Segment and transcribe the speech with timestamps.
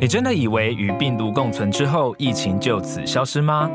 [0.00, 3.68] 你真的以为与病毒共存之后，疫情就此消失吗？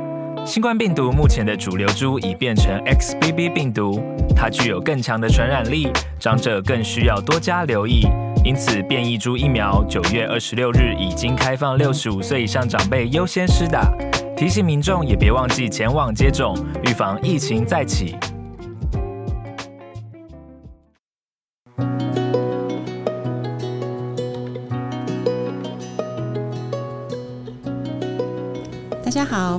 [0.45, 4.01] 新冠病毒目前的主流株已变成 XBB 病毒，
[4.33, 5.89] 它具有更强的传染力，
[6.21, 8.07] 长者更需要多加留意。
[8.45, 13.93] 因此，变异株疫苗九月二十六日已经开放，六十五岁以上长辈优先施打。
[14.37, 16.55] 提醒民众也别忘记前往接种，
[16.85, 18.15] 预防疫情再起。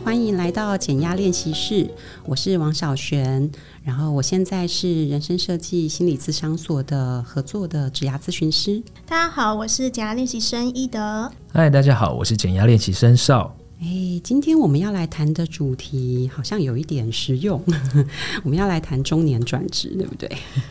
[0.04, 1.90] 欢迎来到减压练习室，
[2.26, 3.50] 我是王小璇，
[3.82, 8.82] 然后我现在是人生设计心理咨商所的合作的职涯咨询师。
[9.06, 11.32] 大家好，我是减压练习生一德。
[11.50, 13.56] 嗨，大家好，我是减压练习生邵。
[13.80, 17.62] 哎，今天我们要来谈的主题好像有一点实用，
[18.42, 20.30] 我们要来谈中年转职，对不对？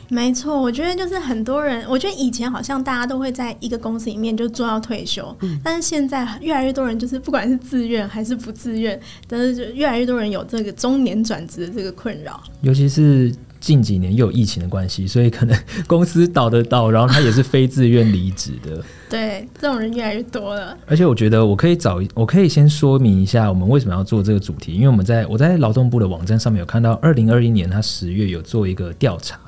[0.10, 13.34] 没错，我觉得就是很多人，我觉得以前好像大家都会在一个公司里面就做到退休，嗯，但是现在越来越多人就是不管是自愿还是不自愿，但是就越来越多人有这个中年转职的这个困扰，尤其是。
[13.64, 18.84] 近几年又有疫情的关系，所以可能公司倒的倒，然后他也是非自愿离职的。
[19.10, 20.78] 对，这种人越来越多了。
[20.86, 29.40] 而且我觉得我可以找，我可以先说明一下我们为什么要做这个主题，因为我们在我在劳动部的网站上面有看到，二零二一年他十月有做一个调查，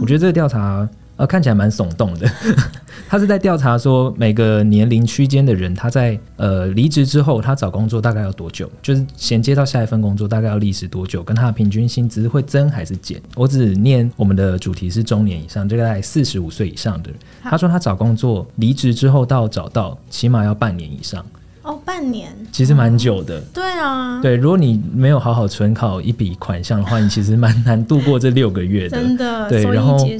[0.00, 0.88] 我觉得这个调查。
[1.16, 2.28] 呃，看起来蛮耸动的。
[3.08, 8.68] 他是在调查说，每个年龄区间的人，他在呃离职之后，他找工作大概要多久？
[8.82, 11.22] 就是衔接到下一份工作大概要历时多久？
[11.22, 13.20] 跟他的平均薪资会增还是减？
[13.36, 17.18] 我只念我们的主题是中年以上，就在四十五岁以上的人。
[17.42, 21.24] 他说他找工作离职之后到找到，起码要半年以上。
[21.62, 23.40] 哦，半年其实蛮久的。
[23.52, 28.98] 对啊，对，如果你没有好好存好一笔款项的话，你其实蛮难度过这六个月的。
[28.98, 30.18] 真的，对，然后结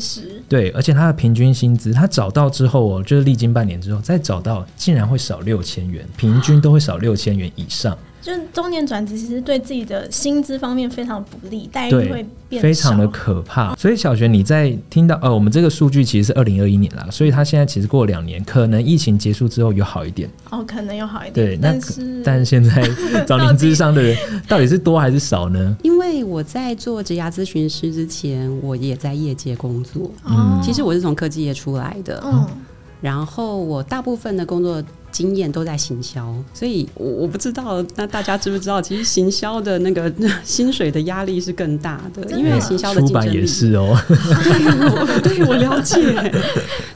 [0.48, 7.96] 对，而且他的平均薪资，他找到之后哦，就是历经半年之后再找到，竟然会少六千元，平均都会少六千元以上。
[8.24, 13.76] 就是中年转职，其实对自己的薪资方面非常不利，待遇会变非常的可怕。
[13.76, 21.34] 所以小璇，你在听到呃，我们这个数据其实是二零二一年啦，所以他现在其实过了两年，可能疫情结束之后有好一点哦，可能有好一点。
[21.34, 22.82] 对，但是但是现在
[23.26, 24.16] 找您智商的人
[24.48, 25.76] 到底是多还是少呢？
[25.82, 30.10] 因为我在做职涯咨询师之前，我也在业界工作。
[30.24, 32.22] 嗯，其实我是从科技业出来的。
[32.24, 32.48] 嗯，
[33.02, 34.82] 然后我大部分的工作。
[35.14, 43.96] 经验都在行销，所以我我不知道，那大家知不知道，其实行销的那个 薪水的压力是更大的，因为行销的竞争力也是哦。
[45.22, 45.96] 对，我了解。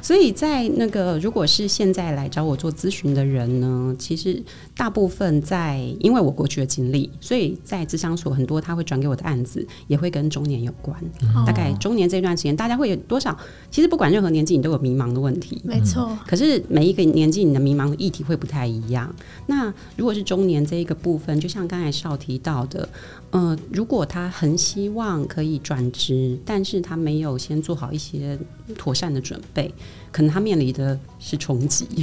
[0.03, 4.43] 所以在那个如果是现在来找我做咨询的人呢，其实
[4.77, 10.99] 大部分在因为我过去的经历，所以在智商所很多他会转给我的案子也会跟中年有关。
[11.23, 13.37] 嗯、大概中年这段时间，大家会有多少？
[13.71, 15.61] 其实不管任何年纪，你都有迷茫的问题。
[15.63, 16.17] 没错。
[16.27, 19.15] 可是每一个年纪，你的迷茫的议题会不太一样。
[19.47, 22.89] 那如果是中年这一个部分，就像刚才少提到的，
[23.33, 28.39] 呃，如果他很希望可以转职，但是他没有先做好一些
[28.79, 29.71] 妥善的准备，
[30.11, 31.87] 可能他面临的是冲击。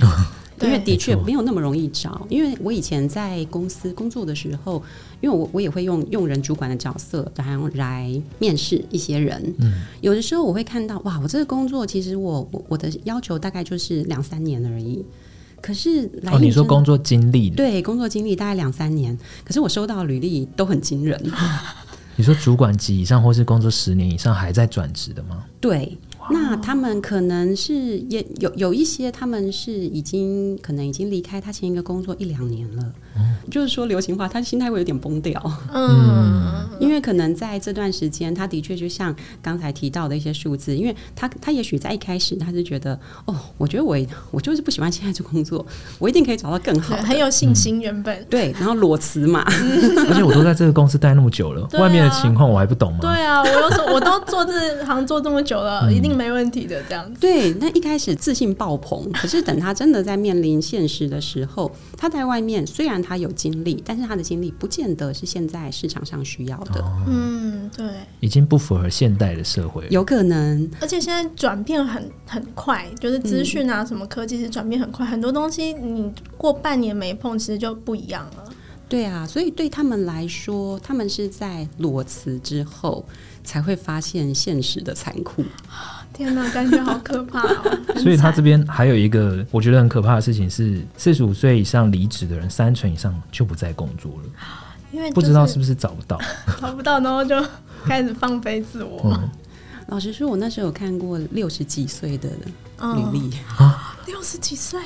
[0.62, 2.26] 因为的确没有那么容易找。
[2.30, 4.82] 因为我以前在公司工作的时候，
[5.20, 9.54] 因为我我也会用用人主管的角色，然后来面试一些人。
[9.58, 15.04] 嗯，有的时候我会看到，哇，我这个工作其实我我我的要求大概就是两三年而已。
[15.62, 17.50] 可是来，哦，你说工作经历？
[17.50, 19.18] 对，工作经历大概两三年。
[19.44, 21.20] 可是我收到履历都很惊人。
[22.18, 25.44] 你说主管级以上，或是工作十年以上还在转职的吗？
[25.60, 25.98] 对。
[26.32, 32.94] 那他们可能是也有有一些，他们是已经可能已经离开他前一个工作一两年了。
[33.16, 35.40] 嗯，就是说流行话，他心态会有点崩掉。
[35.72, 43.96] 嗯，因为可能在这段时间，他的确就像刚才提到的一些数字，因为他他也许在一开始他是觉得，哦，我觉得我
[44.32, 45.64] 我就是不喜欢现在这工作，
[46.00, 47.80] 我一定可以找到更好，很有信心。
[47.82, 49.44] 原本、嗯、对，然后裸辞嘛，
[50.10, 53.00] 而且我都在这个公司待那么久了，啊、 外面的情况我还不懂吗？
[53.02, 56.16] 对啊，我又说我都做这行做这么久了，一定。
[56.16, 57.20] 没问题的，这样子。
[57.20, 66.82] 对，那一开始自信爆棚，可是等他真的在面临现实的时候，他在外面虽然他有经历，但是他的经历不见得是现在市场上需要的。
[66.82, 67.88] 哦、嗯，对，
[68.20, 70.70] 已经不符合现代的社会，有可能。
[70.82, 78.44] 而且现在转变很很快，就是资讯啊，什么科技是转变很快，嗯、很多东西你过半年没碰，其实就不一样了。
[78.88, 83.04] 对啊，所以对他们来说，他们是在裸辞之后
[83.44, 85.44] 才会发现现实的残酷。
[86.16, 87.78] 天哪，感觉好可怕哦！
[88.00, 94.30] 所以他这边还有一个我觉得很可怕的事情是，四十五岁以上离职的人，三成以上就不再工作了，
[94.94, 96.18] 因为、就是、不知道是不是找不到，
[96.62, 97.36] 找不到，然后就
[97.84, 99.02] 开始放飞自我。
[99.04, 99.30] 嗯、
[99.88, 104.80] 老实说，我那时候有看过六十几岁的履历啊，六十几岁。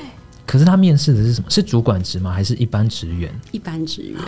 [0.48, 1.50] 可是他面试的是什么？
[1.50, 2.31] 是主管职吗？
[2.31, 3.31] 还是一般职员？
[3.52, 4.20] 一般职员。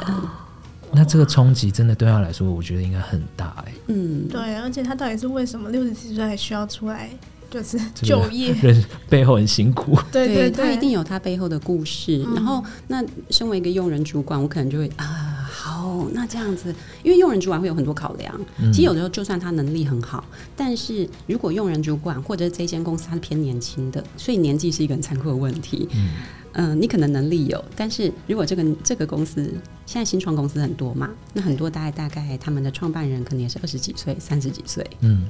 [0.94, 3.74] 那这个冲击真的对他来说，我觉得应该很大哎、欸。
[3.88, 7.10] 嗯，对，而且他到底是为什么六十几岁还需要出来？
[7.50, 9.98] 就是就业， 人背后很辛苦。
[10.10, 12.24] 对他一定有他背后的故事。
[12.26, 16.74] 嗯、然后，那身为一个用人主管，我可能就会啊，好，那这样子，
[17.04, 18.34] 因为用人主管会有很多考量。
[18.58, 20.24] 嗯、其实有的时候，就算他能力很好，
[20.56, 25.90] 但是如果用人主管或者是这间公司他是偏年轻的，所以年纪是一个很残酷的问题。
[25.94, 26.12] 嗯，
[26.54, 29.52] 呃、你可能能力有，但是如果这个这个公司
[29.86, 34.86] 现在新创公司很多嘛，那很多大概大概他们的创办人可能也是二十几岁、三十几岁。
[35.02, 35.24] 嗯。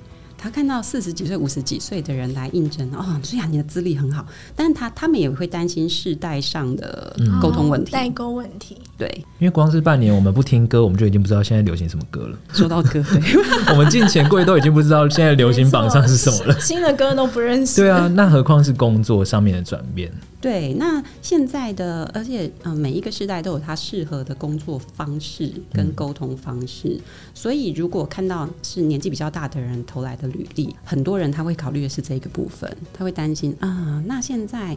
[0.43, 4.25] 他看到四十几岁、五十几岁的人来应征，哦，虽然你的资历很好，
[4.55, 8.75] 但是他他们也会担心世代上的沟通问题、代沟问题。
[8.97, 9.07] 对，
[9.37, 12.35] 因为光是半年，我们不听歌，我们就已经不知道现在流行什么歌了。
[12.53, 13.21] 说到歌，对，
[13.71, 17.79] 我们进钱柜都已经不知道现在流行榜上是什么了，新的歌都不认识。
[17.79, 20.11] 对啊，那何况是工作上面的转变？
[20.41, 27.01] 对，那现在的，而且嗯、呃，每一个时代都有它适合的工作方式跟沟通方式，嗯、
[27.35, 34.75] 所以如果看到是年纪比较大的人投来的履历，很多人他会考虑的是这个部分，他会担心啊，那现在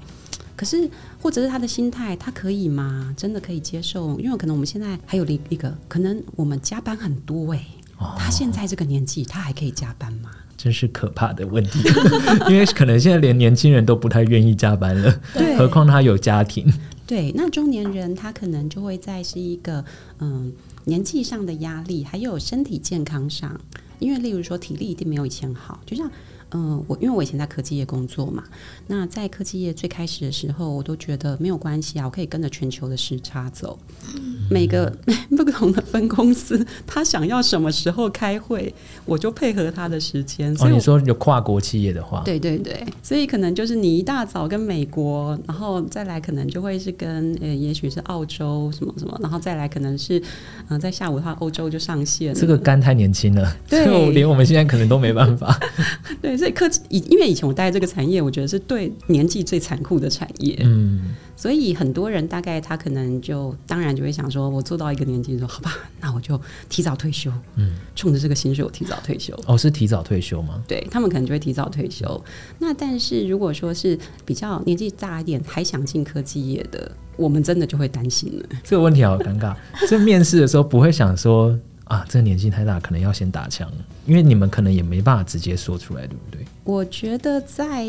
[0.55, 0.89] 可是
[1.21, 3.15] 或者是他的心态，他可以吗？
[3.17, 4.21] 真的可以接受？
[4.21, 7.67] 因为可能我们现在还有另一个，可能我们加班很多哎、欸，
[7.99, 10.31] 哦、他现在这个年纪，他还可以加班吗？
[10.57, 11.81] 真是可怕的问题，
[12.49, 16.73] 因为可能现在连年轻人都不太愿意加班了，对何况他有家庭。
[17.07, 19.85] 对，那中年人他可能就会在是一个
[20.21, 20.53] 嗯
[20.85, 23.61] 年纪上的压力，还有身体健康上，
[23.99, 26.11] 因为例如说体力一定没有以前好，就像。
[26.57, 28.45] 嗯，我因为我以前在科技业工作嘛，
[28.87, 33.77] 那在科技业最开始的时候，我都觉得没有关系啊，我可以跟着全球的时差走。
[34.15, 34.97] 嗯、 每个
[35.37, 38.73] 不同的分公司，他想要什么时候开会，
[39.05, 40.55] 我就配合他的时间。
[40.57, 50.25] 所以、哦、你说有跨国企业的话，对对对，所以可能就是你一大早跟美国，然后再来可能就会是跟呃，也许是澳洲什么什么，然后再来可能是嗯、
[50.69, 52.33] 呃，在下午的话，欧洲就上线。
[52.33, 53.85] 这个肝太年轻了，对，
[54.15, 55.59] 连我们现在可能都没办法。
[56.23, 56.44] 对。
[56.45, 60.55] 所以科技以，因为以前我待这个产业，我觉得是对年纪最残酷的产业。
[60.63, 66.39] 嗯，所以很多人大概他可能就当然就会想说，我做到一个年纪说，好吧，那我就
[66.69, 67.33] 提早退休。
[67.57, 69.35] 嗯，冲着这个薪水，我提早退休。
[69.47, 70.63] 哦，是提早退休吗？
[70.69, 72.23] 对，他们可能就会提早退休。
[72.59, 78.45] 那但是如果说是比较年纪大一点，还想进科技业的，我们真的就会担心了。
[78.63, 79.57] 这个问题好尴尬。
[79.89, 81.59] 这面试的时候不会想说。
[81.85, 83.71] 啊，这个年纪太大，可能要先打枪，
[84.07, 86.45] 因为你们可能也没办法直接说出来，对不对？
[86.65, 87.87] 我觉得在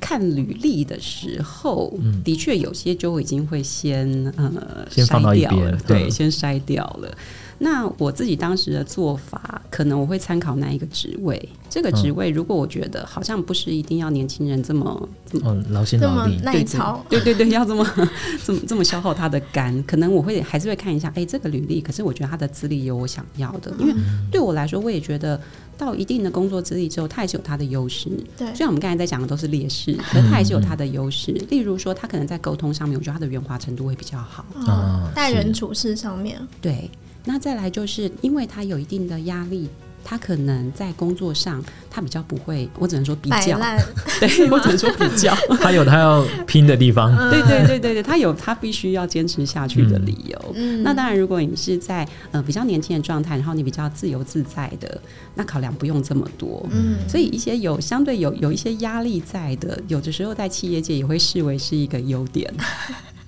[0.00, 7.16] 看履历的时候，嗯、的确有些就已经会先呃先放到一边了，对，先筛掉了。
[7.58, 11.48] 那我自己当时的做法，可能我会参考那一个职位。
[11.70, 17.82] 这个职位，如果我觉得好像不是一定要年轻人这么这么劳心劳力，耐操，对对对，要这么
[18.44, 23.94] 这么这么消耗他的肝，可能我会还是会看一下，哎，这个履历，可是我觉得他的资历有我想要的，因为
[24.30, 25.40] 对我来说，我也觉得
[25.78, 28.10] 到一定的工作资历之后，他也是有他的优势。
[28.36, 31.32] 对，虽然我们刚才在讲的都是劣势， 可是他还是有他的优势。
[31.48, 34.44] 例如说，他可能在沟通上面，我觉得他的圆滑程度会比较好。
[34.54, 36.90] 嗯，待人处事上面，对。
[37.24, 39.68] 那再来就是因为他有一定的压力，
[40.04, 43.58] 他可能在工作上他比较不会，我只能说比较，
[44.18, 50.54] 对，我只能说比较，他有 他要拼的地方， 对对对对对，他有他必须要坚持下去的理由。
[50.54, 55.00] 嗯，那当然，如果你是在呃比较年轻的状态，然后你比较自由自在的，
[55.36, 56.66] 那考量不用这么多。
[56.72, 62.52] 嗯，所以一些有相对有有一些压力在的，有的时候在企业界也会视为是一个优点。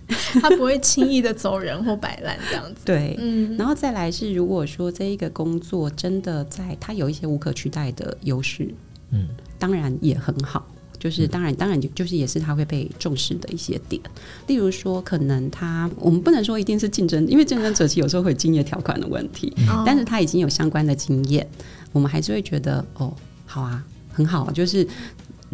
[0.40, 2.80] 他不会轻易的走人或摆烂这样子。
[2.84, 8.74] 对，嗯，然后再来是，如果说这一个工作真的在他有一些无可取代的优势，
[9.10, 10.66] 嗯，当然也很好。
[10.98, 14.00] 就是当然，当然就就是也是他会被重视的一些点。
[14.46, 19.52] 例如说，可能他我们不能说一定是竞争，因为竞争者其实有时候会有经验条款的问题。
[19.58, 21.46] 嗯，但是他已经有相关的经验，
[21.92, 24.86] 我们还是会觉得哦，好啊，很好啊，就是。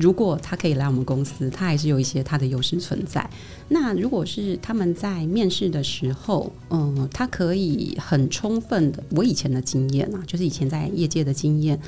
[0.01, 3.29] 如果他可以来我们公司，他还是有一些他的优势存在。
[3.69, 11.79] 那如果是他们在面试的时候，嗯，他可以很充分的，我以前的经验啊，就是以前在业界的经验，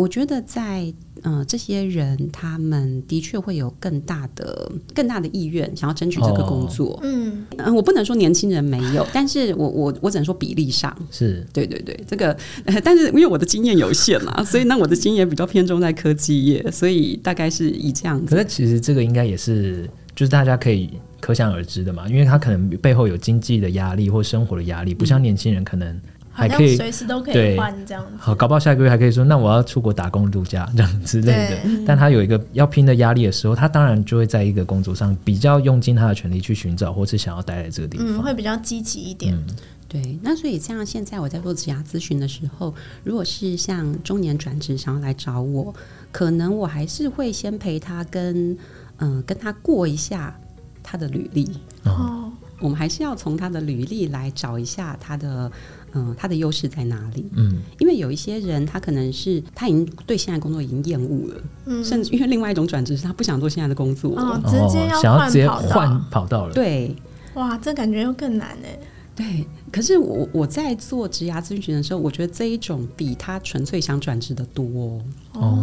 [0.00, 0.92] 我觉得在。
[1.22, 6.98] 嗯、呃，这些人他们的确会有更大的、更大的意愿，想要争取这个工作。
[7.02, 11.94] 嗯、哦呃，我不能说年轻人没有，但是我我我只能说比例上是对对对。
[12.08, 18.34] 这个，呃、但是因为我的经验有限嘛，所以那我的经验比较偏重在科技业，所以大概是以这样子。
[18.34, 20.88] 可是其实这个应该也是，就是大家可以
[21.20, 26.00] 可想而知的嘛，因为他可能背后有经济的压力或生活的压力，不像年轻人可能。
[26.48, 28.10] 还可以随时都可以换这样子。
[28.18, 31.84] 好，搞不好下个月还可以说，那我要出国打工度假这样之类的。
[31.86, 39.34] 但他有一个要拼的压力的时候，他当然就会在一个工作上比较用尽他的全力去寻找，或是想要待在这个地方，嗯，会比较积极一点。
[39.34, 39.44] 嗯
[39.90, 45.74] 对，那所以像现在我在做职涯咨询的时候，如果是像中年转职想要来找我，
[46.12, 48.52] 可能我还是会先陪他跟
[48.98, 50.32] 嗯、呃、跟他过一下
[50.80, 52.30] 他的履历哦，
[52.60, 55.50] 我们还是要从他的履历来找一下他的
[55.92, 66.94] 嗯、呃、他的优势在哪里，嗯，因为有一些人他可能是他已经对现在工作已经厌恶了，嗯，甚至因为另外一种转职是他不想做现在的工作，哦，直接要哦、想要直接换换跑道了，对，
[67.34, 68.78] 哇，这感觉又更难哎。
[69.16, 75.00] 对，可是我我在做职涯咨询的时候，我觉得这一种比他纯粹想转职的多哦。
[75.32, 75.56] 哦，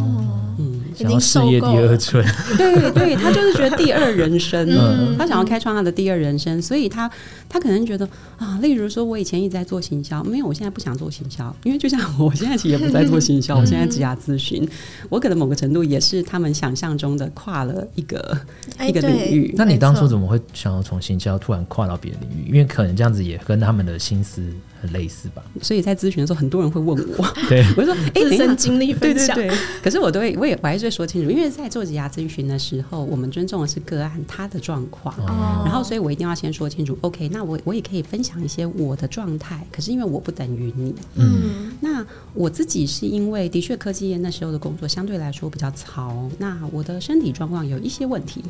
[0.58, 2.26] 嗯，想要事业第二春，
[2.58, 7.10] 对对，他就是觉得第二人生，嗯、他想要开创他的第二人生，所以他
[7.50, 8.08] 他可能觉得
[8.38, 14.68] 啊，例如说，我以前一直在做行销，没有，我现在不想做行销，因为就像我现在其实也不在做行销，嗯、我现在职涯咨询，
[15.10, 18.38] 我可能某个程度也是他们想象中的跨了一个、
[18.78, 19.54] 哎、一个领域。
[19.58, 22.48] 那你当初怎么会想要从行销突然跨到别的领域？
[22.48, 24.42] 因为可能这样子也跟他们的心思
[24.82, 25.44] 很类似吧。
[25.62, 29.36] 所以在咨询的时候，很多人会问我，对， 我就说， 哎，自身经历分享。
[29.36, 29.58] 对对对。
[29.84, 36.98] 可是我都会，我也我还是会说清楚，因为在做职涯咨询的时候，我们尊重的是个案他的状况，哦、然后所以我一定要先说清楚。
[37.02, 48.44] OK，那我我也可以分享一些我的状态，可是因为我不等于你，嗯，那我自己是因为的确科技业那时候的工作相对来说比较糙，那我的身体状况有一些问题。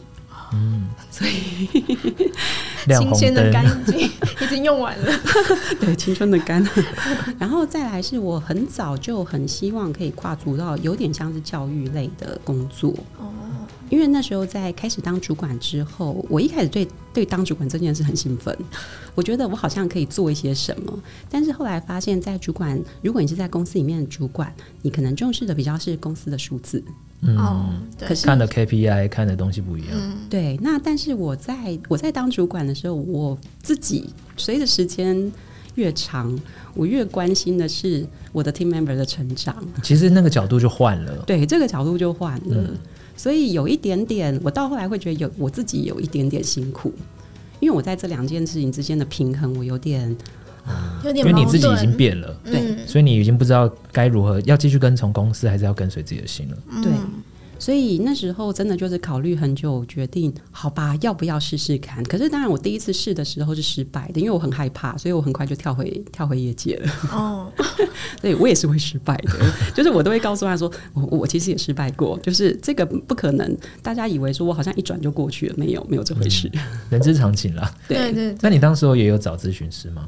[0.53, 1.67] 嗯，所以
[2.97, 5.11] 新鲜的肝已经已经用完了，
[5.79, 6.65] 对，青春的肝。
[7.37, 12.93] 然后再来是我很早就很希望可以跨足到有点像是教育类的工作。
[13.17, 13.29] 哦，
[13.89, 18.55] 因为那时候在开始当主管之后，我一开始对对当主管这件事很兴奋，
[19.15, 20.99] 我觉得我好像可以做一些什么。
[21.29, 26.83] 但是后来发现，在主管，如果你是在公司里面的主管，你可能重视的比较是公司的数字。
[27.21, 29.89] 嗯，哦、可是看的 KPI 看的东西不一样。
[29.93, 35.31] 嗯、对，那但是我在我在当主管的时候，我自己随着时间
[35.73, 36.39] 越长，
[36.75, 39.55] 我越关心的是我的 team member 的成长。
[39.81, 42.41] 其实那个角度就换了，对，这个角度就换了。
[42.49, 42.77] 嗯、
[43.17, 46.93] 所以有一点点，我到后来会觉得有我自己有一点点辛苦，
[47.59, 50.15] 因为我在这两件事情之间的平衡，我有点。
[51.01, 56.57] 有点因为你自己已经变了，对，嗯、所以你已经不知道该如何要继续跟从公司，还是要跟随自己的心了。
[56.83, 56.91] 对，
[57.59, 62.03] 所以那时候真的就是考虑很久，决定好吧，要不要试试看？
[62.03, 66.91] 可是当然，我第一次试的时候是失败的，因为我很害怕，所以我很快就跳回 跳回业界了。
[67.11, 67.51] 哦，
[68.21, 69.33] 对我也是会失败的，
[69.75, 73.57] 就是我都会告诉他说，我我其实也失败过，就是这个不可能。
[73.81, 77.73] 大家以为说我好像一转就过去了，没有没有这回事，嗯、人之常情啦。
[77.87, 78.37] 对 对，对对。
[78.41, 80.07] 那你当时候也有找咨询师吗？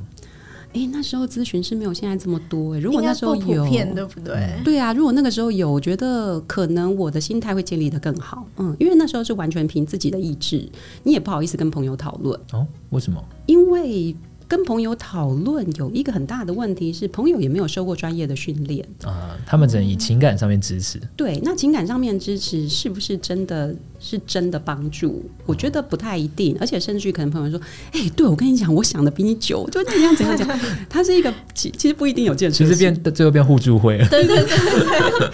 [0.73, 2.81] 哎、欸，那时候咨询是没有现在这么多哎、欸。
[2.81, 4.61] 如果那时候有，对不对？
[4.63, 8.45] 对啊，如果那个时候有，我觉得可能我的心态会建立的更好。
[8.57, 10.69] 嗯，因为那时候是完全凭自己的意志，
[11.03, 12.39] 你也不好意思跟朋友讨论。
[12.53, 13.23] 哦，为什么？
[13.45, 14.15] 因为。
[14.49, 20.97] 跟朋友讨论有一个很大的问题是，朋友也没有受过专业的训练啊，他们只能以情感上面支持。
[20.97, 25.23] 嗯、对，那情感上面支持是不是真的是真的帮助？
[25.45, 27.63] 我觉得不太一定，而且甚至于可能朋友说
[27.93, 30.49] ：“哎、欸，对我跟你讲，我想的比你久，就怎样怎样讲。”
[30.89, 34.07] 他是一个其其实不一定有建设，其实变最后变互助会了。
[34.09, 35.29] 对对对对。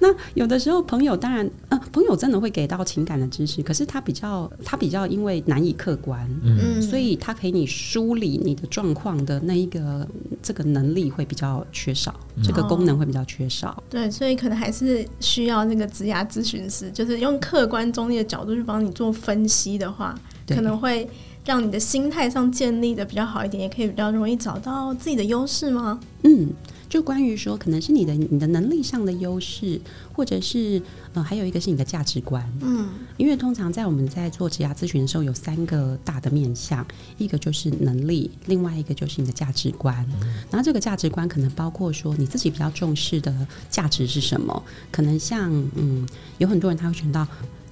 [0.00, 10.06] 那有的时候朋友当然，呃，朋友真的会给到情感的支持，可是他比较，他比较因为难以客观，嗯，所以他给你梳理你的状况的那一个
[10.42, 13.70] 这个能力会比较缺少，嗯、这个功能会比较缺少。
[13.70, 20.14] 哦、对，所以可能还是需要那个职涯咨询师，就是用客观中立的角度去帮你做分析的话，
[20.46, 21.08] 可能会
[21.48, 25.98] 让你的心态上建立的比较好一点，也可以比较容易找到自己的优势吗？
[26.24, 26.50] 嗯。
[26.90, 29.78] 就关于说，可能是你的你的能力上的优势，
[30.14, 30.80] 或者是
[31.12, 32.42] 呃，还有一个是你的价值观。
[32.62, 32.88] 嗯，
[33.18, 36.86] 因为通常在我们在做职业咨询的时候，有三个大的面向，
[37.18, 39.94] 一个就是能力，另外一个就是你的价值观。
[40.22, 44.62] 嗯，然后这个价值观可能包括说你自己比较重视的价值是什么？
[44.90, 47.26] 可能像嗯，有很多人他会选到。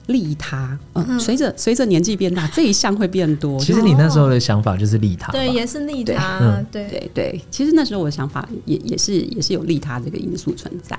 [0.07, 3.59] 利他，嗯，随着随着年纪变大， 这一项会变多。
[3.59, 6.39] 其实你那时候的想法就是利他，对，也是利他，
[6.71, 7.41] 对对对，对。
[7.51, 10.99] 其实那时候我的想法也也是也是有利他这个因素存在。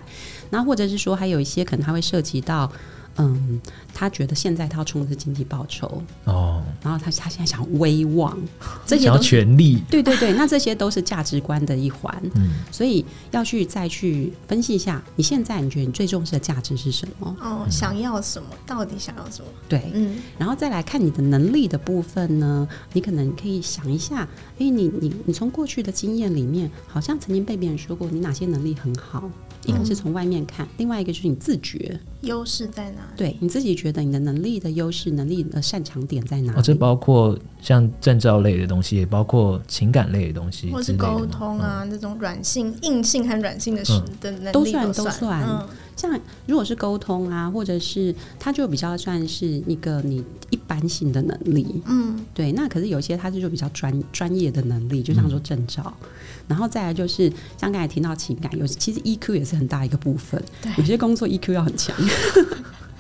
[0.50, 2.72] 那或者是说，还有一些可能它会涉及到，
[3.18, 3.60] 嗯，
[3.94, 6.02] 他觉得现在他要冲的是经济报酬。
[6.26, 8.38] 哦，然后他他现在想威望，
[8.86, 17.36] 这些想要权力，对对对，那这些都是价值观的一环， 嗯，所以要去再去分析一下，你现在你觉得你最重视的价值是什么？
[17.42, 18.50] 哦，想要什么？
[18.66, 19.48] 到底想要什么？
[19.68, 24.28] 对，嗯，然后再来看你的能力的部分呢，你可能可以想一下，
[24.60, 29.30] 哎，你你你从过去的经验里面，好像曾经被别人说过你哪些能力很好，
[29.66, 32.00] 一个是从外面看，另外一个就是你自觉。
[32.22, 33.18] 优势在哪里？
[33.18, 36.60] 对，你自己觉得你的能力的优势、能力的擅长点在哪里？
[36.60, 43.84] 哦，这包括像证照类的东西，也包括情感类的东西，或是沟通啊，嗯、种软性、硬性和软性的
[44.20, 45.06] 的能力都算都算。
[45.06, 51.82] 都算嗯、像如果是沟通啊，或者是它就比较算是一个你一般性的能力。
[51.88, 52.54] 嗯，对。
[52.54, 55.82] 那可是有些它是就比较专专业的能力，就像说证照。
[56.02, 56.08] 嗯、
[56.48, 60.42] 然后再来就是像刚才提到情感，有其实 EQ 也是很大一个部分。
[60.62, 61.94] 对，有些工作 EQ 要很强。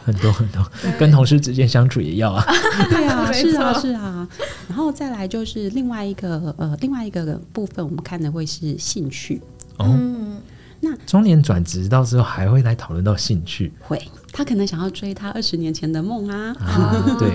[0.03, 0.65] 很多很多，
[0.97, 2.41] 跟同事之间相处也要啊。
[2.89, 4.25] 对啊，是啊，是啊。
[4.69, 9.41] 然后再来就是另外一个呃，另外一个部分，我们看的会是兴趣。
[9.75, 10.41] 哦，嗯、
[10.79, 13.71] 那中年转职到时候还会来讨论到兴趣？
[13.79, 16.55] 会，他可能想要追他二十年前的梦啊。
[16.59, 17.31] 啊 对，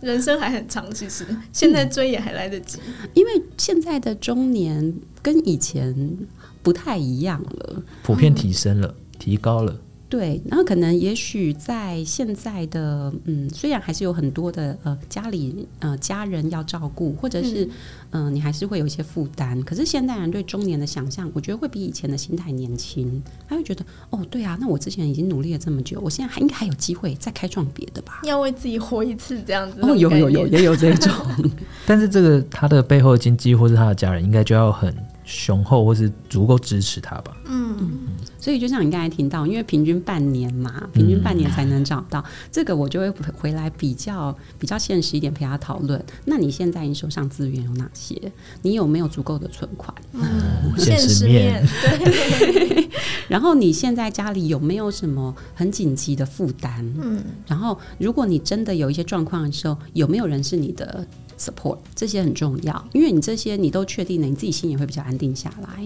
[0.00, 2.78] 人生还很长，其实现在追也还来得及。
[2.86, 6.16] 嗯、因为现在的中年跟以前
[6.62, 9.76] 不太一样了，普遍提升了，嗯、提高了。
[10.12, 17.64] 对，然后可能也许在现在的嗯，虽然还是有很多的呃家里呃家人要照顾，或者是
[18.10, 19.58] 嗯、呃、你还是会有一些负担。
[19.62, 23.22] 可是现代人对中年的想象，我觉得会比以前的心态年轻。
[23.48, 28.20] 他会觉得哦，对啊，那我之前已经努力了这么久，我现在还应该还有机会再开创别的吧？
[28.24, 29.80] 要为自己活一次这样子。
[29.80, 31.10] 哦，有有有也有这种。
[31.86, 34.94] 但是这个他的背后的经济或是他的家人，应该就要很
[35.32, 37.36] 雄厚，或是足够支持他吧？
[37.46, 37.76] 嗯。
[37.80, 37.98] 嗯
[38.38, 43.08] 所以就像你刚才听到，因为平均半年嘛，平均半年才能找到、嗯、这个，我就会
[43.38, 46.04] 回来比较比较现实一点陪他讨论。
[46.24, 48.20] 那你现在你手上资源有哪些？
[48.62, 49.94] 你有没有足够的存款？
[50.12, 52.88] 嗯，现实面对。
[53.28, 56.84] 然后你现在家里有没有什么很紧急的负担？
[57.00, 57.22] 嗯。
[57.46, 61.06] 然后如果你真的有一些状况的时候，有没有人是你的
[61.42, 61.78] support？
[61.96, 65.82] 这些很重要，因为你这些你都确定了，你自己心也会比较安定下来。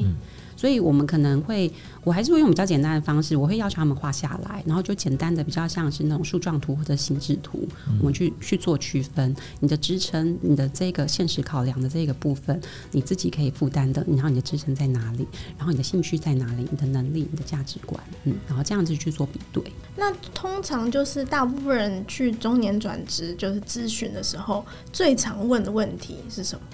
[0.56, 1.70] 所以我们可能会，
[2.02, 12.60] 我还是会用比较简单的方式，我会要求他们画下来，然后就简单的比较像是那种树状图或者形制图，嗯、我们去去做区分，你的支撑，你的这个现实考量的这个部分，
[12.92, 15.26] 你自己可以负担的，然后你的支撑在哪里，
[15.58, 19.62] 然后你的兴趣在哪里，你的能力，你的价值观，嗯，然后这样子去做比对。
[19.94, 26.64] 那通常就是大部分人去中年转职就是咨询的时候，最常问的问题是什么？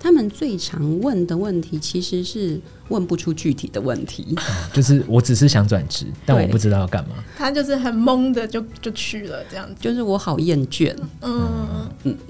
[0.00, 2.58] 他们最常问的问题其实是
[2.88, 4.34] 问不出具体的问题，
[4.72, 7.16] 就是我只是想转职，但我不知道要干嘛。
[7.36, 12.16] 他就是很懵的就就去了这样子，就是我好厌倦，嗯嗯。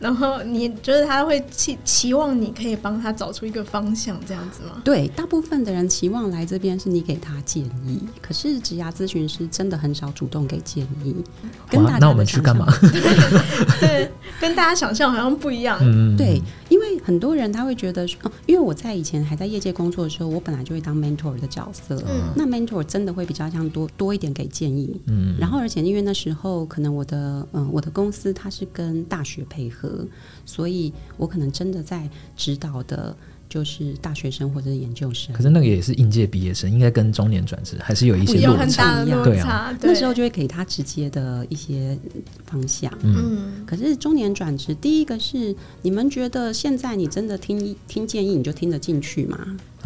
[0.00, 4.80] 然后你就是他会期期望你可以帮他找出一个方向，这样子吗？
[4.82, 11.14] 对，大部分的人期望来这边是你给他建议，可是职涯咨询师真的很少主动给建议。
[11.68, 12.66] 跟大家那我们去干嘛？
[13.78, 15.78] 对，跟大家想象好像不一样。
[15.82, 22.02] 嗯，对，因为很多人他会觉得说，嗯，因为我在以前还在业界工作的时候，我本来就会当 mentor 的角色。
[22.08, 25.00] 嗯，那 mentor 真的会比较像多多一点给建议。
[25.06, 30.06] 嗯，然后而且因为那时候可能我的嗯我的公司它是跟大学配合。
[30.46, 33.16] 所以，我可能真的在指导的，
[33.50, 35.34] 就是大学生或者是研究生。
[35.34, 39.04] 可是那个也是应届毕业生，应该跟中年转职还是有一些落差。
[39.04, 41.98] 对啊，那时候就会给他直接的一些
[42.46, 42.90] 方向。
[43.02, 49.38] 嗯，可是中年转职，第一个是你们觉得现在你真的听听建议，你就听得进去吗？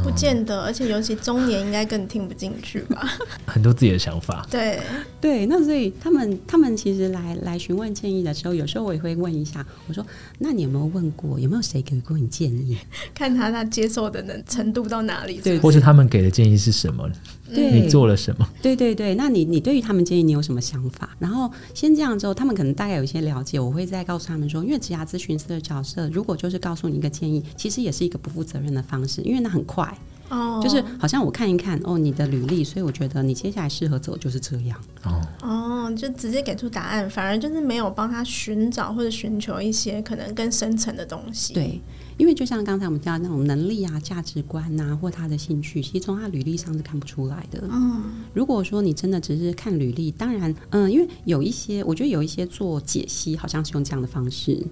[0.03, 3.09] 不见得，而且尤其中年应该更听不进去吧？
[3.47, 4.47] 很多自己的想法。
[4.51, 4.81] 对
[5.21, 10.05] 对，那所以他们他们其实来来询问建议的时候，有时候我也会问一下，我说
[10.39, 11.39] ：“那你有没有问过？
[11.39, 12.77] 有没有谁给过你建议？
[13.15, 15.41] 看他他接受的能程度到哪里？
[15.43, 17.09] 对，或是他们给的建议是什么？
[17.55, 18.49] 对，你做了什么？
[18.61, 21.17] 对对对，那你你对于他们建议你有什么想法？
[21.19, 29.84] 然后先这样之后，他们可能大概有一些了解，我会再告诉他们说，因为职涯咨询师的角色，如果就是告诉你一个建议，其实也是一个不负责任的方式，因为那很快。”
[30.31, 34.79] 哦，就是好像我看一看哦，你的履历，所以我觉得你接下来适合走就是这样。
[35.05, 41.53] 哦哦，就直接给出答案，反而就是没有帮他寻找或者寻求一些可能更深层的东西。
[41.53, 41.81] 对，
[42.17, 47.63] 因为就像刚才我们讲的那种能力啊、价值观啊，或他的兴趣，其实从他履历上是看不出来的。
[47.71, 54.67] 嗯，如果说你真的只是看履历，当然，嗯，因为有一些，我觉得有一些做解析，好像是用这样的方式。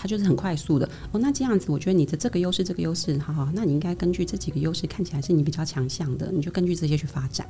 [0.00, 7.46] 它就是很快速的哦，那这样子，我觉得你的这个优势，这个优势，好好，那你应该根据这几个优势看起来是你比较强项的，你就根据这些去发展。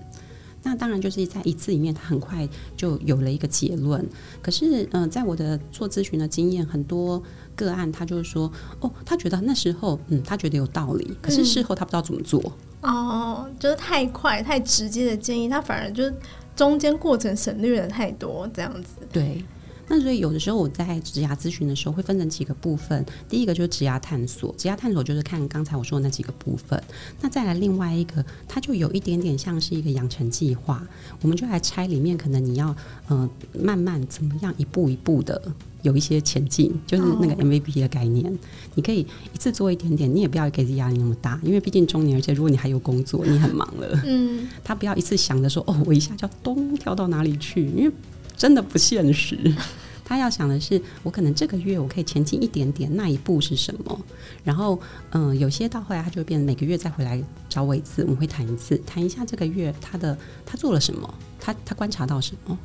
[0.65, 4.05] 那当然就是在一次里面，他很快就有了一个结论。
[4.43, 7.23] 可是，嗯、呃，在我的做咨询的经验，很多
[7.55, 12.43] 个案他就是说，哦，他觉得那时候，嗯，他觉得有道理，可是事后他不知道怎么做。
[12.81, 16.13] 嗯、哦，就是太快、太直接的建议，他反而就是
[16.57, 19.07] 中间过程省略了太多，这样子。
[19.13, 19.43] 对。
[19.93, 26.81] 那所以有的时候我在职涯咨询的时候会分成几个部分，第一个就是职涯探索，职涯探索就是看刚才我说的那几个部分。
[27.21, 30.81] 那再来另外一个，它就有一点点像是一个养成计划，
[31.23, 32.73] 我们就来拆里面，可能你要
[33.09, 35.43] 呃慢慢怎么样一步一步的
[35.83, 38.25] 有一些前进，就是那个 MVP 的概念。
[38.25, 38.35] Oh.
[38.77, 39.01] 你可以
[39.35, 47.93] 一次做一点点，你也不要给自己压力那么大，因为毕竟中年，而且如果你还有工作，你很忙了，嗯， 他不要一次想着说哦，我一下就要咚跳到哪里去，因为。
[48.41, 49.37] 真的不现实。
[50.03, 54.01] 他要想的是，我可能这个月我可以前进一点点，那一步是什么？
[54.43, 62.59] 然后，嗯，有些到后来他就会变每个月再回来找我一次，我们会谈一次，谈一下这个月他的他做了什么，他他观察到什么。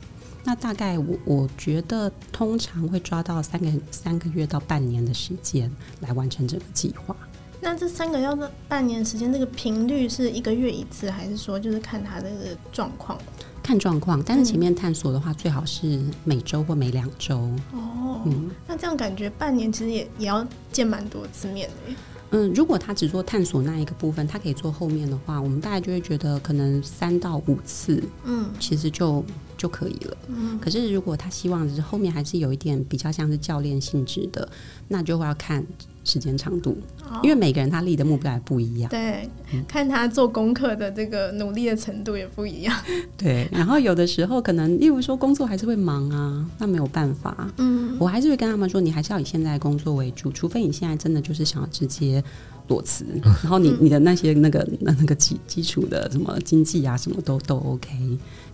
[0.46, 7.14] 那大概我我觉得通常会抓到三个三个月到半年的时间来完成这个计划。
[7.60, 8.36] 那这三个要
[8.68, 13.20] 半年时间，这个频率是一个月一次，还是说就是看他的状况？
[13.66, 17.38] 看状况，但是前面探索的话，最好是每周或每两周。
[17.74, 21.96] 哦，嗯，那这样感觉半年其实也也要见蛮多次面的。
[22.30, 29.26] 嗯，如果他只做探索那一个部分，他可以做后面的话，我们大概就会觉得可能三到五次，嗯，其实就
[29.58, 30.18] 就可以了。
[30.28, 34.48] 嗯，可是如果他希望是后面还是有一点比较像是教练性质的，
[34.88, 35.66] 那就会要看。
[36.06, 36.78] 时间长度，
[37.22, 38.90] 因为每个人他立的目标还不一样。
[38.90, 39.28] 对，
[39.68, 42.74] 看他做功课的这个努力的程度也不一样。
[43.18, 47.52] 对，然后有的时候可能，例如说工作还是会忙啊，那没有办法。
[47.58, 52.24] 嗯，我还是会跟他们说，你还是要以现在工作为主，除非你现在真的就是想要直接
[52.68, 53.04] 裸辞，
[53.42, 57.90] 然后你你的那些那个那那个基基础的什么经济啊什么都都 OK。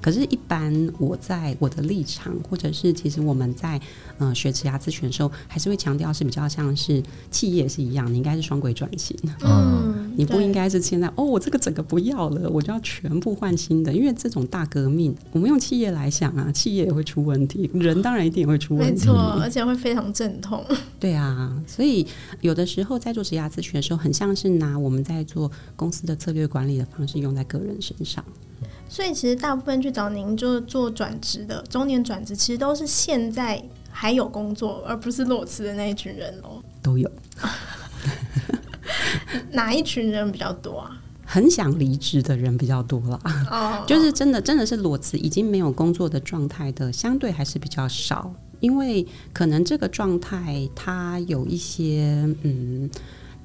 [0.02, 3.80] 可是，一般我在我的立场，或者是其实我们在
[4.18, 9.16] 呃学职涯咨询的时候，还是会强调是比较像是企业是一样，你应该是双轨转型。
[9.44, 20.66] 嗯，你不应该是现在哦，我这个整个不要了，我就要全部换新的，因为这种大革命，我们用企业来想啊，企业也会出问题，人当然一定也会出问题，没错，而且会非常阵痛。
[21.00, 22.08] 对啊，所以
[22.42, 28.24] 有的时候在做职涯咨询的时候，很像是拿我们在做公司的策略管理的方式用在个人身上。
[28.92, 36.62] 所以，其实大部分去找您就是做转职的中年转职，其实都是现在还有工作，而不是裸辞的那一群人哦。
[36.82, 37.10] 都有，
[39.54, 41.02] 哪一群人比较多啊？
[41.26, 43.18] 很想离职的人比较多了
[43.50, 43.86] 哦。
[43.88, 48.34] 就是真的，真的是裸辞已经没有工作的状态的，相对还是比较少。
[48.60, 52.90] 因为可能这个状态，它有一些嗯，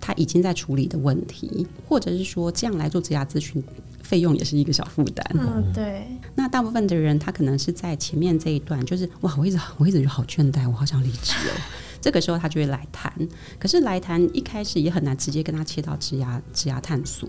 [0.01, 3.63] 他已经在处理的问题，或者是说这样来做职涯咨询。
[4.07, 5.27] 费用也是一个小负担。
[5.35, 6.07] 嗯，对。
[6.37, 11.53] 那大部分的人，他可能是在前面这一段，就是哇，我一直我一直就好倦怠，我好想离职哦。
[12.01, 13.13] 这个时候他就会来谈，
[13.59, 17.29] 可是来谈一开始也很难直接跟他切到职涯职涯探索，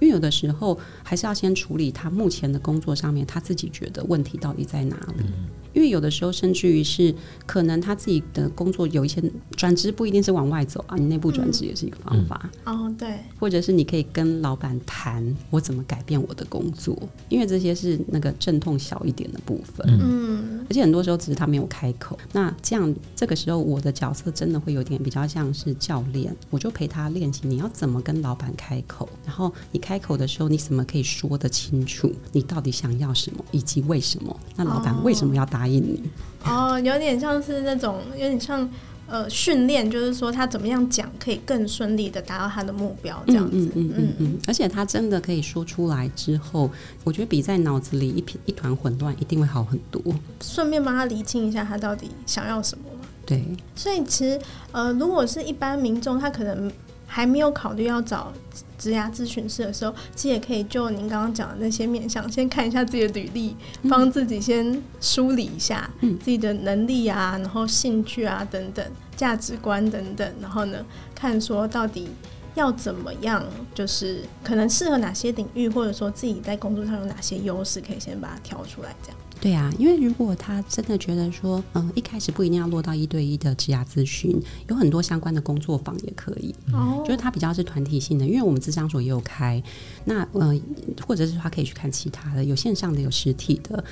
[0.00, 5.24] 因为有的时候还是要先处理他目前的工作上面他自己觉得问题到底在哪里。
[5.24, 7.14] 嗯因为有的时候，甚至于是
[7.46, 9.22] 可能他自己的工作有一些
[9.54, 12.50] 转职，不一定是往外走啊，你内部转职也是一个方法。
[12.64, 19.86] 嗯、哦，对，或者是你可以跟老板谈，我怎么改变我的工作，因为这些是那个阵痛小一点的部分。
[20.00, 22.18] 嗯，而且很多时候只是他没有开口。
[22.32, 34.34] 那这样这个时候，我的角色真的会有点比较像是教练，我就陪他练习你要怎么跟老板开口，然后你开口的时候，你怎么可以说得清楚，你到底想要什么，以及为什么？
[34.56, 36.02] 那老板为什么要答应你？
[36.44, 38.68] 哦，有点像是那种，有点像
[39.06, 43.56] 呃训练，就是说他怎么样讲可以更顺利的达到他的目标，这样子。
[43.56, 44.38] 嗯嗯嗯，嗯。
[44.46, 46.70] 而且他真的可以说出来之后，
[47.04, 50.02] 我觉得比在脑子里一片一团混乱一定会好很多。
[50.40, 52.84] 顺便帮他厘清一下他到底想要什么。
[53.26, 53.44] 对。
[53.74, 54.40] 所以其实
[54.72, 56.70] 呃，如果是一般民众，他可能
[57.08, 58.32] 还没有考虑要找。
[58.78, 63.56] 职涯咨询师的时候，其实也可以就您刚刚讲的那些面向，先看一下自己的履历，
[63.88, 70.78] 帮自己先梳理一下自己的能力啊，然后兴趣啊等等，价值观等等，然后呢，
[71.12, 72.08] 看说到底
[72.54, 73.44] 要怎么样，
[73.74, 79.18] 就是可能适合哪些领域，或者说自己在工作上有哪些优势，可以先把它挑出来，这样。
[79.40, 84.36] 对啊，因为如果他真的觉得说，嗯，一开始不一定要落到一对一的职涯咨询，
[84.68, 86.54] 有很多相关的工作坊也可以。
[86.72, 89.62] 哦，就是他比较是团体性的，因为我们智商所也有开。
[90.04, 90.60] 那嗯，
[91.06, 93.82] 或者是他可以去看其他的，有线上的，有实体的。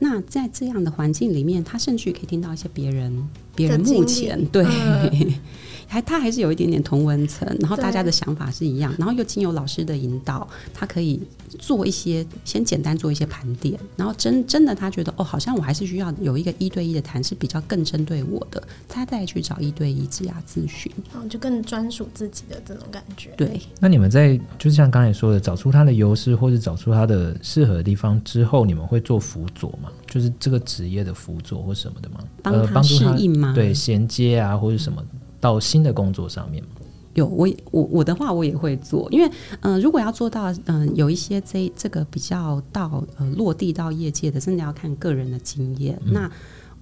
[0.00, 4.64] 那在这样的环境里面，他甚至可以听到一些别人，别人目前对。
[4.64, 5.34] 嗯
[5.86, 11.20] 还他还是有一点点同文层，然后大家的想法是一样，然后又经由老师的引导，他可以
[11.58, 23.30] 做一些先简单做一些盘点，然后真真的他觉得哦，好像我还是需要有一个一对一的谈是比较更针对我的，他再去找一对一职涯咨询，嗯，就更专属自己的这种感觉。
[23.36, 29.90] 对，那你们在就是像刚才说的，找出他的优势或者找出他的适合的地方之后，你们会做辅佐吗？
[30.06, 32.20] 就是这个职业的辅佐或什么的吗？
[32.42, 33.48] 帮他适应吗？
[33.48, 35.02] 呃、对，衔接啊或者什么
[35.46, 36.70] 到新的工作上面吗？
[37.14, 39.26] 有我我我的话我也会做，因为
[39.60, 45.98] 嗯、呃，如果要做到嗯、呃，有一些这这个比较到呃落地到业界的，真的要看个人的经验。
[46.04, 46.30] 嗯、那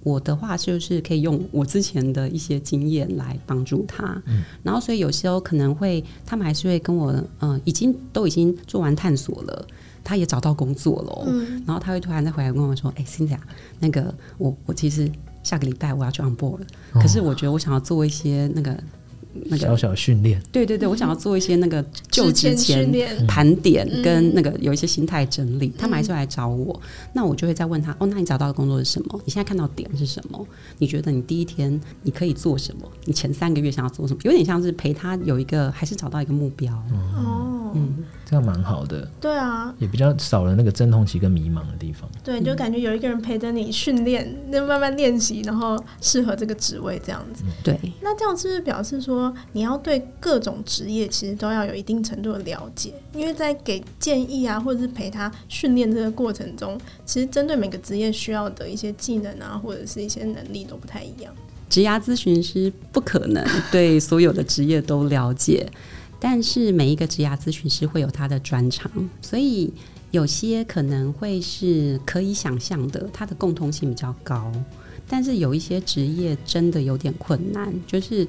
[0.03, 4.21] 我的话就是可以用我之前的一些经验来帮助他。
[4.25, 9.65] 嗯，然后所以有时候可能会他们还是会跟我嗯、呃，已经都已经做完探索了，
[10.03, 13.39] 他也找到工作了，嗯，然后他会突然再回来跟我说：“哎，Cynthia，
[13.79, 15.09] 那个我我其实
[15.45, 18.77] 下个礼拜我要去 on board 了，哦、可是我觉得我想要做一些那个。”
[19.47, 22.89] 那个、小小训练，对对对，我想要做一些那个就职前
[23.27, 25.67] 盘点，跟那个有一些心态整理。
[25.67, 29.21] 嗯、他们还是会来找我，嗯、那我就会再问他：哦，那你找到的工作是什么？
[29.25, 30.47] 你现在看到点是什么？
[30.77, 32.89] 你觉得你第一天你可以做什么？
[33.03, 34.21] 你前三个月想要做什么？
[34.23, 36.73] 有点像是陪他有一个，还是找到一个目标。
[36.93, 37.44] 哦，
[37.75, 39.07] 嗯，这样蛮好的。
[39.19, 42.09] 对啊，也比较少了那个阵痛期跟迷茫的地方。
[42.23, 47.43] 对，就感觉有一个人陪着你训练，那慢慢练习，然后适合这个职位这样子。
[47.45, 61.33] 嗯、对，那这样是不是表示说你要对各种职业其实都要有一定程度的了解，因为在给建议啊，或者是陪他训练这个过程中，其实针对每个职业需要的一些技能啊，或者是一些能力都不太一样。
[61.67, 65.67] 职涯咨询师不可能对所有的职业都了解，
[66.27, 69.71] 但是每一个职涯咨询师会有他的专长，所以
[70.09, 74.51] 有些可能会是可以想象的，它的共通性比较高，
[75.07, 78.27] 但是有一些职业真的有点困难，就是。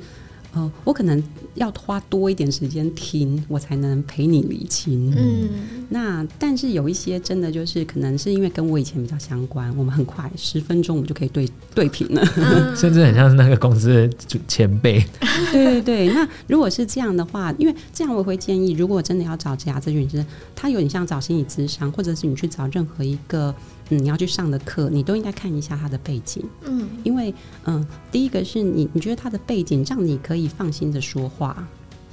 [0.56, 1.22] 哦，我可能
[1.54, 5.12] 要花多一点时间听，我才能陪你理清。
[5.14, 5.48] 嗯，
[5.90, 15.04] 那但是有一些真的就是可能是因为跟我以前比较相关，我们很快十分钟我们就可以对对平了，嗯、甚至很像是那个公司的前辈。
[15.52, 23.54] 对对对，那如果是这样的话，因为这样我会建议，如果真的要找职涯咨询师，他有点像找心理咨商，或者是你去找任何一个。
[23.90, 26.44] 嗯，你要去上的课，你都应该看一下他的背景。
[26.64, 31.66] 嗯，因为嗯，第一个是你你觉得他的背景让你可以放心的说话，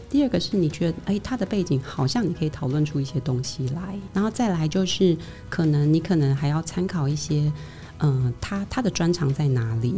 [0.10, 5.18] 第二个是你觉得哎，他的背景好像你可以讨论出一些东西来，然后再来就是
[5.50, 7.52] 可能你可能还要参考一些，
[8.00, 9.96] 嗯，他他的专长在哪里？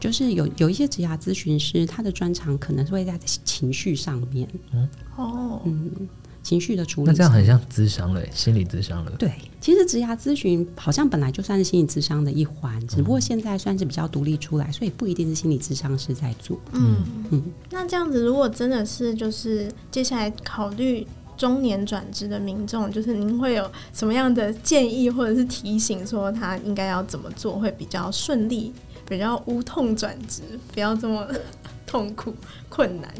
[0.00, 4.48] 就是有有一些职涯咨询师，他的专长可能是会在情绪上面。
[4.72, 6.08] 嗯，哦，嗯。
[6.42, 9.10] 情绪的处理，那这样很像咨商了，心理咨商了。
[9.18, 16.58] 对，其实职涯咨询好像本来就算是心理咨商的一环，只不过现在算是比较独立出来，所以不一定是心理咨商师在做。
[16.72, 17.24] 嗯嗯。
[17.30, 28.72] 嗯，那这样子，如果真的是就是接下来考虑中年转职的民众，就是您会有什么样的建议或者是提醒，说他应该要怎么做会比较顺利，
[29.08, 31.26] 比较无痛转职，不要这么
[31.86, 32.34] 痛苦
[32.68, 33.12] 困难？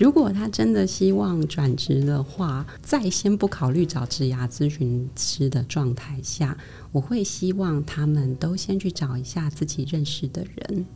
[0.00, 6.56] 如果他真的希望转职的话，在先不考虑找职涯咨询师的状态下，
[6.90, 10.86] 我会希望他们都先去找一下自己认识的人，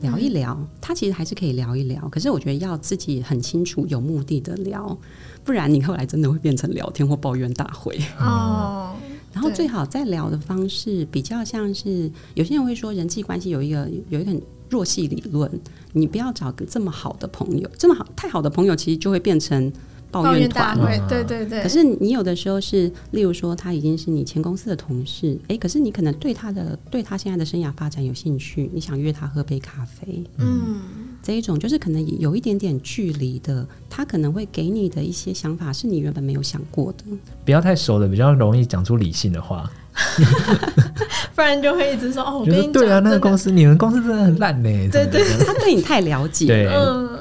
[0.00, 0.58] 聊一聊。
[0.80, 4.96] 他其实还是可以聊一聊，可是我觉得要自己很清楚、有目的的聊，
[5.44, 7.94] 不然你后来真的会变成聊天或抱怨大会。
[8.18, 8.96] 哦。
[9.34, 14.32] 然后最好再聊的方式比较像是，有些人会说人际关系有一个有一个
[14.74, 15.48] 弱系理论，
[15.92, 19.72] 你不要找个这么好的朋友，这么好太好的朋友其实就会变成
[20.10, 20.76] 抱怨团。
[21.08, 21.62] 对对对。
[21.62, 30.80] 可是你有的时候是，例如说他已经是你前公司的同事，哎，可是你可能对他的对他现在的生涯发展有兴趣，你想约他喝杯咖啡，嗯，
[31.22, 37.04] 这一种就是可能有一点点距离的，他可能会给你的一些想法是你原本没有想过的。
[37.44, 39.70] 不要太熟的，比较容易讲出理性的话。
[41.34, 44.68] 不然就会一直说哦，我跟你讲，对啊，那个公司，你们公司真的很烂呢。
[44.90, 46.68] 对对，他对你太了解，对，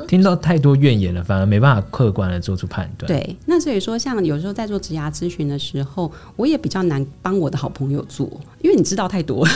[0.08, 3.08] 听到太多怨言了，反而没办法客观的做出判断。
[3.08, 8.30] 对，那所以说，像有时候在做职涯咨询的时候，我也比较难帮我的好朋友做，
[8.62, 9.48] 因为你知道太多。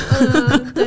[0.74, 0.86] 对，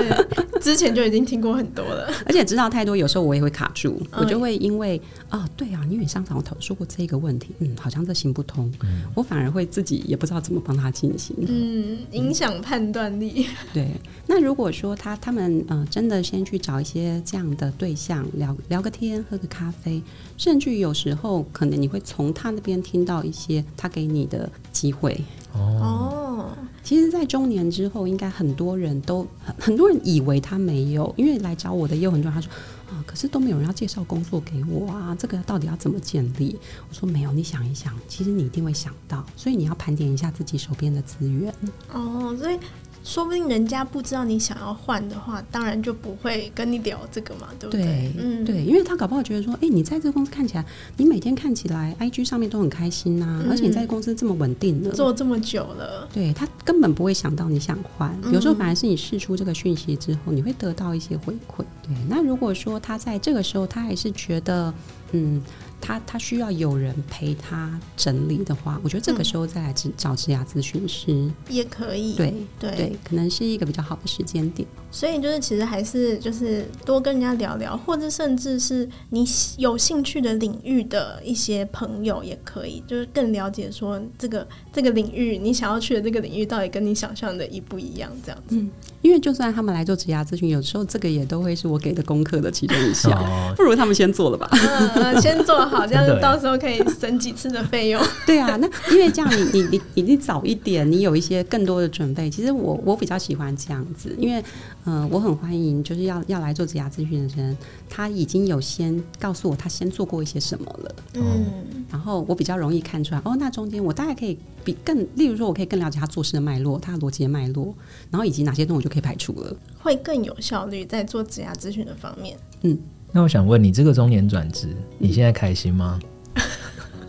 [0.61, 8.73] 之前就已经听过很多了，而且知道太多，有时候我也会卡住，我就会因为啊，对啊，因为上场我投诉过这个问题，嗯，好像这行不通，
[9.15, 13.47] 我反而会自己也不知道怎么帮他进行，嗯，影响判断力。
[13.73, 13.89] 对，
[14.27, 20.03] 那如果说他他们呃真的先去找一些这样的对象聊聊个天，喝个咖啡，
[20.37, 25.19] 甚至于有时候可能你会从他那边听到一些他给你的机会
[25.53, 26.51] 哦。
[26.83, 32.51] 其实，在中年之后，应该很多人都很很多人以为他没有，因为来找我的也有很多人他说
[32.91, 36.57] 啊，可是都没有人要介绍工作给我啊，这个到底要怎么建立？
[36.89, 41.55] 我说没有，你想一想，其实你一定会想到，所以你要盘点一下自己手边的资源。
[41.93, 42.59] 哦，所以。
[43.03, 47.83] 说不定人家不知道你想要换的话，当然就不会跟你聊这个嘛，对不对？
[47.83, 50.65] 对，嗯，对，因为他搞不好觉得说，哎、欸，你在这个公司看起来，
[50.97, 58.15] 你每天看起来，IG 上面都很开心呐、啊嗯，而且你在公司这么稳定了，做这么久了，对，他根本不会想到你想换。
[58.33, 61.65] 有时候反而是你试出这个讯息之后，你会得到一些回馈。
[61.83, 64.73] 对，那如果说他在这个时候，他还是觉得，
[65.13, 65.43] 嗯。
[65.81, 72.15] 他他需要有人陪他整理的话，我觉得这个时候再来找职涯咨询师也可以。
[72.15, 74.69] 对对对，可能是一个比较好的时间点。
[74.93, 79.25] 所以就是其实还是就是多跟人家聊聊，或者甚至是你
[79.57, 88.57] 有兴趣的领域的一些朋友也可以，就是更了解说这个这个领域你想要去的这个领域到底跟你想象的一不一样，这样子。
[88.57, 88.69] 嗯，
[89.01, 93.17] 因为就算他们来做职涯咨询，有时候这个也都会是我给的功课的其中一项。
[93.57, 94.49] 不如他们先做了吧。
[94.97, 95.70] 嗯，先做。
[95.71, 98.03] 好像是到时候可以省几次的费用。
[98.27, 102.29] 对啊，那因为这样你，你你你你早一点，你有一些更多的准备。
[102.29, 104.43] 其实我我比较喜欢这样子，因为
[104.85, 107.57] 嗯、呃，我很欢迎就是要要来做职涯咨询的人，
[107.89, 110.95] 他已经有先告诉我他先做过一些什么了。
[111.15, 117.75] 嗯，然后我比较容易看出来哦，那中间我大概可以比更，例如说我可以更了解他做事的脉络，他的逻辑的脉络，
[118.11, 122.37] 然后以及哪些东西我就可以排除了，会更有效率在做职涯咨询的方面。
[122.63, 122.79] 嗯。
[123.13, 124.69] 那我想问你，这个中年转职，
[124.99, 125.99] 你现在开心吗？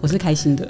[0.01, 0.65] 我是开心的，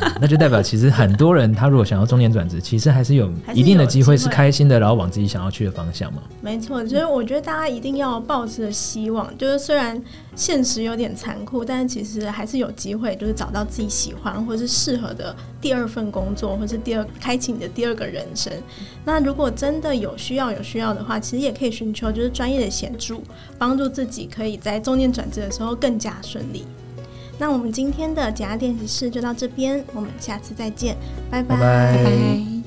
[0.00, 6.22] 啊，那就代表其实很多人他如果想要中年转职，其实还是有一定的机会是开心的，然后往自己想要去的方向嘛。
[6.40, 10.00] 没错，所以我觉得大家一定要抱着希望，就是虽然
[10.36, 18.52] 现实有点残酷，但是其实还是有机会，就是找到自己喜欢或者是适合的第二份工作，或是第二开启你的第二个人生。
[19.04, 23.24] 那如果真的有需要有需要的话，其实也可以寻求就是专业的协助，
[23.58, 26.64] 帮助自己可以在中年转职的时候更加顺利。
[27.38, 30.96] 那我们今天的减压练习室就到这边，我们下次再见，
[31.30, 31.56] 拜拜。
[31.56, 32.57] 拜拜。